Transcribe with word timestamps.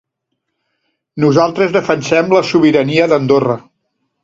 Nosaltres 1.25 1.77
defensem 1.77 2.35
la 2.39 2.43
sobirania 2.55 3.09
d’Andorra. 3.15 3.61